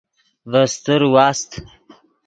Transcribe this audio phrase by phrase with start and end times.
[0.51, 1.51] ڤے استر واست۔